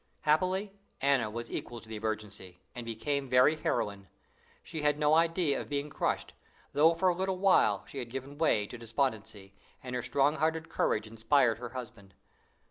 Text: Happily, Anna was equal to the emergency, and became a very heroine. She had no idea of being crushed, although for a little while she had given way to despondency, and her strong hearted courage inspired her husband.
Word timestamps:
Happily, 0.21 0.71
Anna 0.99 1.29
was 1.29 1.51
equal 1.51 1.79
to 1.79 1.87
the 1.87 1.95
emergency, 1.95 2.59
and 2.73 2.87
became 2.87 3.25
a 3.27 3.29
very 3.29 3.55
heroine. 3.55 4.07
She 4.63 4.81
had 4.81 4.97
no 4.97 5.13
idea 5.13 5.61
of 5.61 5.69
being 5.69 5.91
crushed, 5.91 6.33
although 6.73 6.95
for 6.95 7.09
a 7.09 7.13
little 7.15 7.37
while 7.37 7.85
she 7.85 7.99
had 7.99 8.09
given 8.09 8.39
way 8.39 8.65
to 8.65 8.79
despondency, 8.79 9.53
and 9.83 9.93
her 9.93 10.01
strong 10.01 10.37
hearted 10.37 10.69
courage 10.69 11.05
inspired 11.05 11.59
her 11.59 11.69
husband. 11.77 12.15